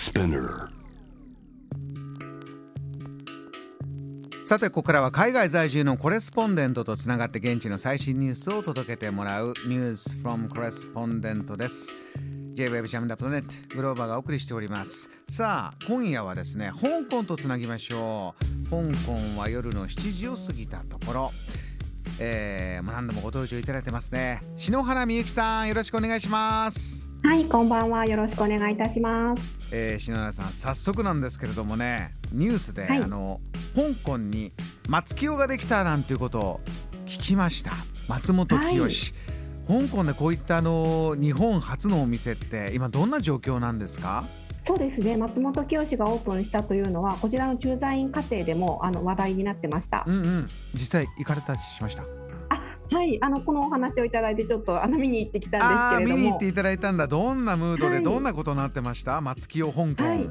[0.00, 0.70] Spinner
[4.46, 11.94] さてここからは海外在住のコレスポンデントとつながって現地の最新ニュースを届けてもらうニュース from コレスポンデントです。
[12.54, 15.10] J-Web ジャムダプロネットグローバーがお送りしております。
[15.28, 18.70] さあ今夜はですね香港とつなぎましょう。
[18.70, 21.30] 香港は夜の7時を過ぎたところ。
[22.18, 24.40] えー、もう何度もご登場いただいてますね。
[24.56, 27.09] 篠原美幸さんよろしくお願いします。
[27.22, 28.06] はい、こんばんは。
[28.06, 29.42] よろしくお願いいたします。
[29.72, 33.40] えー、篠原さん早速なんですけれどもねニュースで、はいあの
[33.76, 34.52] 香港に
[34.88, 36.60] 松清ができたなんていうことを
[37.06, 37.72] 聞きました
[38.08, 39.12] 松本清、
[39.68, 44.24] 香港でこういったあの日本初のお店って今どんな状況なんですか？
[44.66, 45.16] そうですね。
[45.16, 50.10] 松本清がオープンしたというのは、こちらの駐在員課程でもあの話題になってましたう。
[50.10, 52.04] んうん実際行かれたりしました？
[53.00, 56.16] はい、あのこのお話をいただいてちょっとあの見に行ってきたんですけれども。
[56.18, 57.06] 見に行って、いただいたんだ。
[57.06, 58.04] どんなムードで、はい。
[58.04, 59.22] どんなことになってました？
[59.22, 60.28] 松清香港、はい。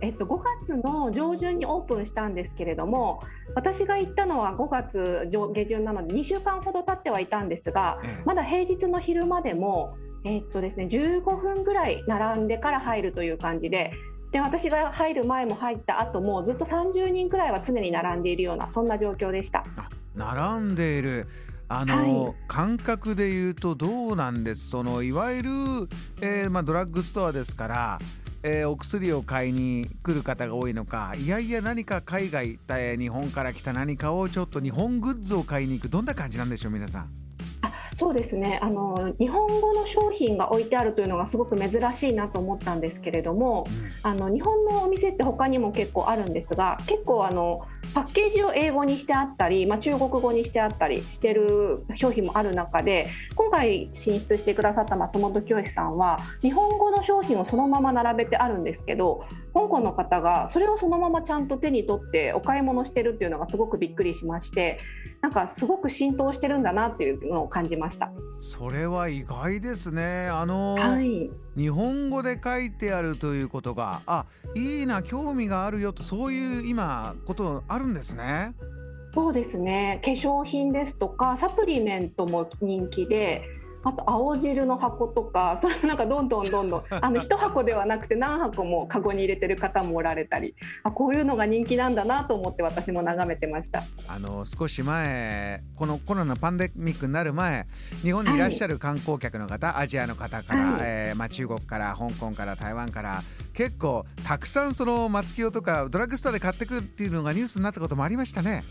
[0.00, 3.20] えっと5月の上旬にオープンしたんですけれども、
[3.54, 8.22] 私が行ったのは5月上下旬なので2週間ほど経ってはいたんですが、ええ。
[8.24, 13.92] まだ平日の昼間でもえっとですね15分ぐらい並んでから入るという感じで。
[14.32, 19.64] で私が入る前も入った後もずっと30人くらいは常に並んでいるようなそんな状況でした。
[19.76, 21.28] あ並んでいる
[21.68, 22.34] あの、はい。
[22.48, 24.68] 感覚で言うとどうなんです？
[24.68, 25.50] そのいわゆる、
[26.20, 27.98] えーまあ、ドラッグストアですから、
[28.42, 37.08] えーお薬を買いに来る方が多いのかいやいや何か海外、えー日本から来た何かをちょっと日本グッズを買いに行くどんな感じなんでしょう皆さん？
[37.98, 38.60] そうですね。
[38.62, 43.66] あの日本語の商品が置いてあるというのがすごく珍しいなと思ったんですけれども
[44.02, 59.24] あの日本のお店って他にも結構あるんですが結構あのパッケージを英語にしてあったり、まあ、中国語にしてあったりしてる商品もある中で今回進出してくださった松本清さんは日本語の商品をそのまま並べてあるんですけど
[59.56, 64.78] 香港の方がそれをそのままちゃんと手に取ってお買い物してるっていうのがすごくびっくりしまして
[65.22, 68.12] なんかすごく浸透してるんだなっていうのを感じました。
[68.36, 70.28] それは意外ですね。
[70.28, 78.54] あのはい日本語で書いてあるということがあいいな興味があるよとそういう今ことあるんですね。
[79.14, 83.42] そうですね化粧品ですとかサプリメントも人気で
[83.86, 93.84] あと青汁の箱とか それなんかどんどんどんどんあの一箱ではなくて何箱もカゴに入れてる方もおられたりあこういうのが人気なんだなと思って私も眺めてました。
[94.08, 97.66] あの少し前このコロナのパンデミックになる前
[98.02, 103.22] 日本にいらっしゃる観光客の方、アジアの方から、はいえーまあ、中国から香港から台湾から
[103.54, 108.62] 結構たくさんその松清とかドラッグストアで買ってくるっていうのがニュースになったこともありましたね。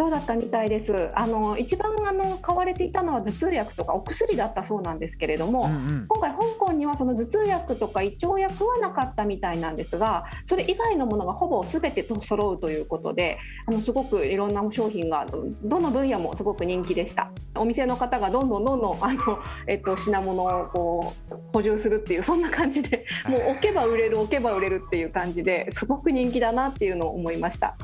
[0.00, 1.10] そうだったみたいです。
[1.14, 15.26] あの一番あの買われていたのは頭痛薬とかお薬だったそうなんですけれども、うんうん今回香港にはその頭痛薬とか胃腸薬はなかったみたいなんですがそれ以外のものがほぼ全てと揃うということであのすごくいろんな商品が
[15.62, 27.76] どの分野もすごく人気でしたお店の方がどんどんどんどんあの、えっと、品物をこう補充するっていうそんな感じでもう置けば売れる置けば売れるっていう感じですごく人気だなっていうのを思いました。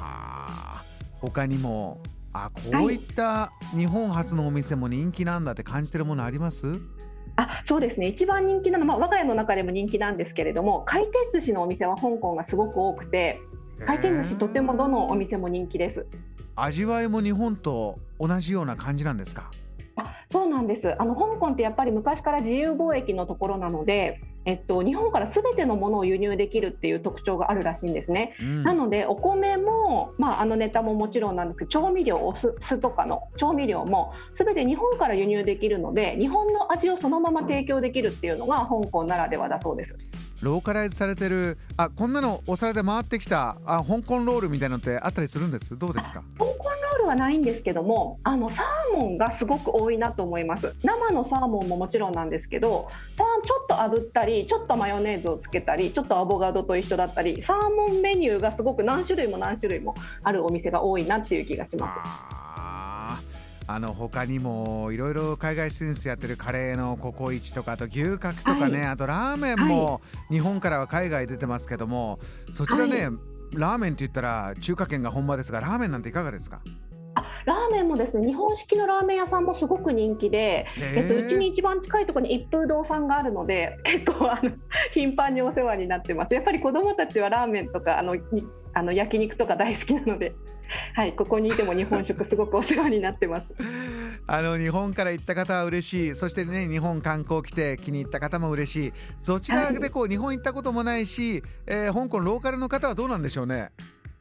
[1.20, 2.00] 他にも
[2.32, 6.80] あこういった日本初のお店も人気なんだって感じてるものあります？
[7.36, 8.08] あそうですね。
[8.08, 13.40] 一番人気なのは、まあ、我が家の中でも人気なんですけれども回転寿司のお店は香港がすごく多くて
[13.86, 16.06] 回転寿司とてもどのお店も人気です。
[16.54, 19.50] 味わいも日本と同じような感じなんですか？
[19.96, 20.94] あそうなんです。
[21.00, 28.34] あの香港ってやっぱり昔から自由貿易のところなので、えっと、日本からすべてのものを輸入できるっていう特徴があるらしいんですね。
[28.40, 39.96] うんなのでお米も、まあ、あのネタももちろんなんですけど調味料お酢酢とかの調味料も全て日本から輸入できるので日本の味をそのまま提供できるっていうのが香港ならではだそうです。
[40.42, 45.76] ローカライズされてるあこんなのお皿で回ってきたあ香港ロールみたいなのってあったりするんです？
[45.78, 46.22] どうですか？
[46.38, 46.75] 香港
[47.06, 50.74] はないんですけどもあのサーモンがすごく多いなと思います。
[50.82, 62.46] 生のサーモンももちろんなんですけどちょっと炙ったりちょっとマヨネーズをつけたりちょっとアボカドと一緒だったりサーモンメニューがすごく何種類も何種類もあるお店が多いなっていう気がします。
[63.68, 68.86] あの他にもいろいろ海外進出やってるカレーのココイチとかあと牛角とかね、はい。
[68.90, 70.00] あとラーメンも
[70.30, 72.20] 日本からは海外出てますけども
[72.52, 73.12] そちらね、は
[73.54, 76.60] ラーメンって言ったら中華圏が本場ですがラーメンなんていかがですか？
[76.64, 76.68] あ
[77.46, 84.50] ラーメンもですね日本式のラーメン屋さんもすごく人気で、えっと、うちに一番近いところに一風堂さんがあるので 結構あの
[84.92, 86.34] 頻繁にお世話になってます。
[86.34, 88.44] やっぱり子どもたちはラーメンとかあのに
[88.74, 90.34] あの焼肉とか大好きなので、
[90.94, 93.54] はい、ここにいても日本食すごくお世話になってます。
[94.26, 96.14] あの日本から行った方は嬉しい。
[96.14, 98.92] そしてね日本観光来て気に入った方も嬉しい。
[99.22, 103.70] そちらでこう、日本行ったこともないし、えー、香港ローカルの方はどうなんでしょうね？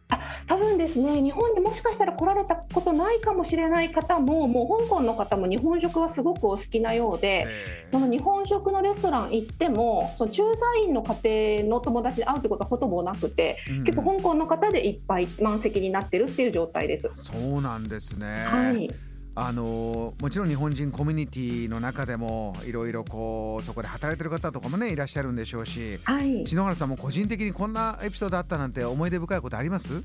[0.10, 1.22] あ多分ですね。
[1.22, 7.48] 日本にもしかしたら来られたことないかもしれない方ももう香港の方も日本食はすごくお好きなようで
[7.92, 17.10] その日本食のレストラン行ってもその駐在員の家庭の友達で会うってことはほとんどなくて、うん、結構香港の方でいっぱい満席になってるっていう状態です。
[17.16, 18.90] そうなんですね、はい
[19.38, 30.04] あのもちろん日本人コミュニティの中でもいろいろこうそこで働いてる方とかもねいらっしゃるんでしょうし、はい、篠原さんも個人的にこんなエピソードあったなんて思い出深いことあります？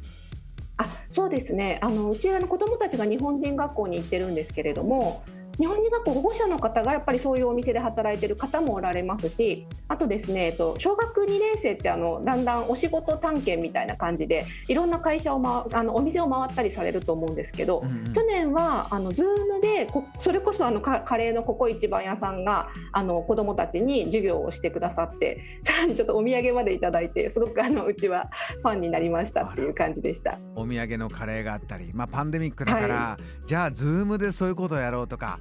[0.79, 1.79] あそうですね。
[1.83, 5.23] あのうちの子どもたちが日本人学校に行ってるんですけれども
[5.61, 28.31] 日本人学校保護者の方がやっぱりそういうお店で働いてる方もおられますしあとですね、えっと、小学2年生ってあのだんだんお仕事探検みたいな感じでいろんな会社を、ま、あのお店を回ったりされると思うんですけど、うんうん、去年はあの Zoom でこそれこそあのカレーのここ一番屋さんがあの子どもたちに授業をしてくださってさらにちょっとお土産までいただいてすごくあのうちは
[28.63, 30.39] ファンになりましたっていう感じでした。
[30.57, 35.39] お土産のカレーがあったり、まあ、パンデミックだから、はい、じゃあ Zoom でそういうことをやろうとか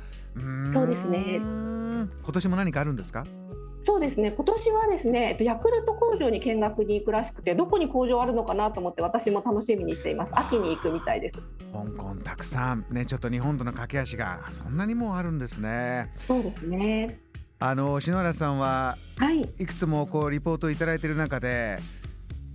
[0.73, 1.39] そうですね。
[1.39, 3.25] 今年も何かあるんですか？
[3.85, 4.31] そうですね。
[4.31, 10.31] 今年はですねヤクルト工場に見学に行くらしくてどこに工場あるのかなと思って私も楽しみにしています。
[10.37, 11.35] 秋に行くみたいです。
[11.73, 12.85] 香港たくさん。
[12.91, 16.13] ねちょっと日本との駆け足がそんなにもあるんですね。
[16.19, 17.19] そうですね。
[17.59, 21.79] あの篠原さんは、はい、いくつもこうリポートをいただいている中で、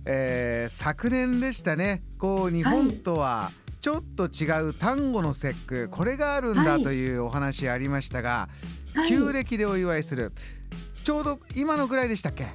[0.05, 2.03] えー、昨年でしたね。
[2.17, 8.49] こう日本とは、はいちょっと違う単語の節句これがあるんだというお話ありましたが、
[8.95, 10.31] はい、旧暦でお祝いする
[11.03, 12.47] ちょうど今のぐらいでしたっけ？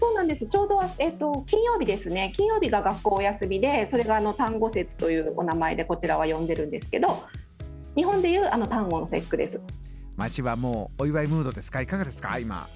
[0.00, 0.44] そうなんです。
[0.48, 2.32] ちょうど、えっ、ー、と、金曜日ですね。
[2.36, 7.22] 金曜日が学校お休みで、それがあの単語節というお名前でこちらは呼んでるんですけど。
[7.94, 9.60] 日本でいうあの単語の節句です。
[10.16, 11.80] 街はもうお祝いムードですか？
[11.80, 12.66] いかがですか、今。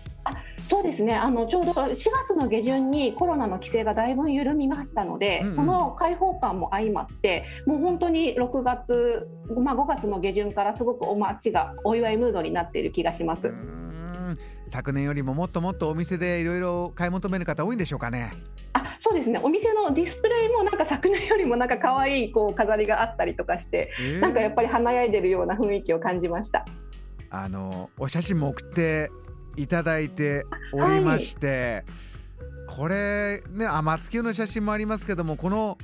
[0.86, 13.52] ですねあのちょうど4月の下旬にコロナの規制がだいぶ緩みましたので、うんうん、その開放感も相まってもう本当に6月、まあ、5月の下旬からすごくお街がお祝いムードになっている気がします。
[14.66, 18.32] 昨年よりももっともっとお店でいろいろ買い求める方多いんでしょうかね。
[18.72, 26.64] あそうですねお店のディスプレイもなんか昨年よりもなんか可愛いこう飾りがあったりとかして、えー、なんかやっぱり華やいでるような雰囲気を感じました。
[27.30, 29.10] あのお写真も送って
[29.56, 31.84] いただいておりまして、
[32.66, 35.78] はい、これねあ松清の写真もありますけどもこの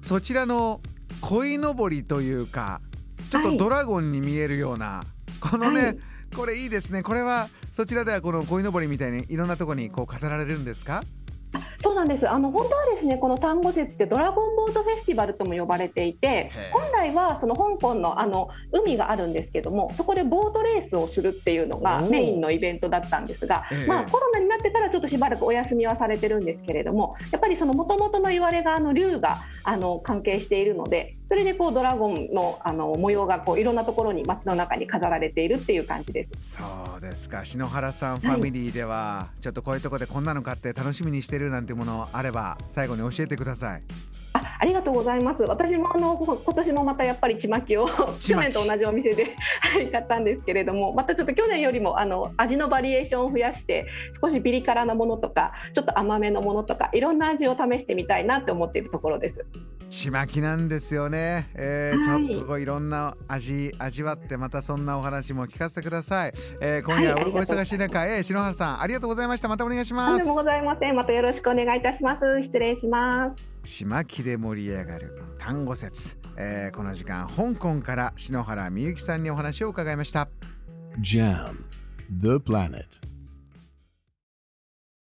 [0.00, 0.80] そちらの
[1.20, 2.80] 鯉のぼりというか
[3.30, 5.98] ちょっとドラゴンに見えるような、はい、このね、はい、
[6.36, 7.02] これいいですね。
[7.02, 11.02] これはそちらではこの鯉のぼりみたいにいろんなところにこう飾られるんですか？
[11.82, 12.28] そうなんです。
[12.28, 36.32] あの本当はですねこの単語節ってドラゴンボートフェスティバルとも呼ばれていて本来はその香港のあの海があるんですけどもそこでボートレースをするっていうのがメインのイベントだったんですが、まあ、コロナになってからちょっとしばらくお休みはされてるんですけれどもやっぱりその元々の言われがあの竜があの関係しているのでそれでこうドラゴンのあの模様がこういろんなところに街の中に飾られているっていう感じです。
[36.38, 36.62] そ
[36.98, 37.42] うですか。
[37.42, 43.82] 篠原さんファミリーでは、はい、ちょっとこういうところでこんなの買って楽しみにしてるなんてものあれば最後に教えてください。
[44.34, 45.42] あありがとうございます。
[45.42, 47.88] 私もあの今年もまたやっぱりちまきを
[48.18, 49.36] 去年と同じお店で
[49.92, 53.86] 買ったんですけれども、またちょっと去年よりもあの味のバリエーションを増やして
[54.20, 59.44] 少しピリ辛なものとかちょっと甘めのものとかいろんな味を試してみたいなって思っているところです。
[59.92, 61.50] ちまきなんですよね。
[61.54, 66.32] えー、はい、ちょっとこういろんな味味わってまたそんなお話も聞かせてください。
[66.62, 69.48] えー、今夜お忙しい中、はい、えー、篠原さんありがとうございました。
[69.48, 70.24] またお願いします。
[70.24, 70.96] とんでもございません。
[70.96, 72.42] またよろしくお願いいたします。
[72.42, 73.51] 失礼します。
[73.62, 80.28] ちまきで盛り上がる単語説、えー、この時間香港から篠原みゆきさんにお話を伺いました。
[81.00, 81.56] JAM
[82.20, 83.11] The Planet.